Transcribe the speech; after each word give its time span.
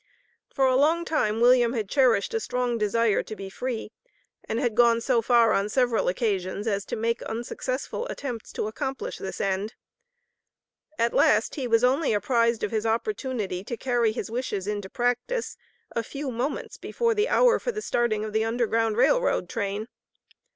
For 0.51 0.65
a 0.65 0.75
long 0.75 1.05
time 1.05 1.41
William 1.41 1.73
had 1.73 1.87
cherished 1.87 2.33
a 2.33 2.39
strong 2.39 2.79
desire 2.79 3.21
to 3.21 3.35
be 3.35 3.51
free, 3.51 3.91
and 4.43 4.57
had 4.59 4.73
gone 4.73 4.99
so 4.99 5.21
far 5.21 5.53
on 5.53 5.69
several 5.69 6.07
occasions 6.07 6.65
as 6.65 6.85
to 6.85 6.95
make 6.95 7.21
unsuccessful 7.21 8.07
attempts 8.07 8.51
to 8.53 8.65
accomplish 8.65 9.19
this 9.19 9.39
end. 9.39 9.75
At 10.97 11.13
last 11.13 11.53
he 11.53 11.67
was 11.67 11.83
only 11.83 12.13
apprised 12.13 12.63
of 12.63 12.71
his 12.71 12.87
opportunity 12.87 13.63
to 13.63 13.77
carry 13.77 14.11
his 14.11 14.31
wishes 14.31 14.65
into 14.65 14.89
practice 14.89 15.55
a 15.95 16.01
few 16.01 16.31
moments 16.31 16.77
before 16.77 17.13
the 17.13 17.29
hour 17.29 17.59
for 17.59 17.71
the 17.71 17.79
starting 17.83 18.25
of 18.25 18.33
the 18.33 18.43
Underground 18.43 18.97
Rail 18.97 19.21
Road 19.21 19.47
train. 19.47 19.87